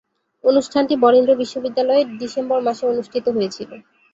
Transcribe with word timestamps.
অনুষ্ঠানটি 0.43 0.93
বরেন্দ্র 1.03 1.31
বিশ্ববিদ্যালয়ে 1.41 2.03
ডিসেম্বর 2.19 2.59
মাসে 2.67 2.83
অনুষ্ঠিত 2.87 3.25
হয়েছিলো। 3.29 3.75